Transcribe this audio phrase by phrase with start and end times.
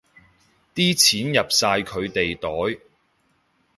[0.73, 2.35] 啲錢入晒佢哋
[2.73, 2.81] 袋